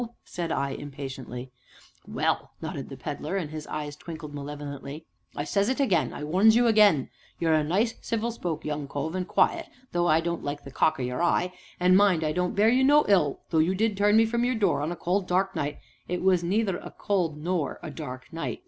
[0.25, 1.51] said I impatiently.
[2.07, 5.05] "Well," nodded the Pedler, and his eyes twinkled malevolently.
[5.35, 7.11] "I says it again I warns you again.
[7.39, 10.99] You're a nice, civil spoke young cove, and quiet (though I don't like the cock
[10.99, 13.95] o' your eye), and, mind, I don't bear you no ill will though you did
[13.95, 15.77] turn me from your door on a cold, dark night"
[16.07, 18.59] "It was neither a cold nor a dark night!"